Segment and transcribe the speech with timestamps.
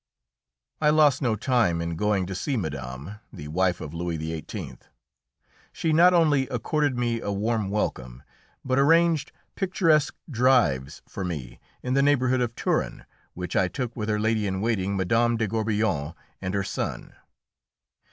[0.81, 4.79] I lost no time in going to see Madame, the wife of Louis XVIII.
[5.71, 8.23] She not only accorded me a warm welcome,
[8.65, 14.09] but arranged picturesque drives for me in the neighbourhood of Turin, which I took with
[14.09, 15.35] her lady in waiting, Mme.
[15.37, 17.13] de Gourbillon, and her son.